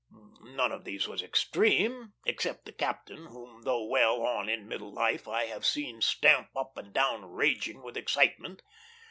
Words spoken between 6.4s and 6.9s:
up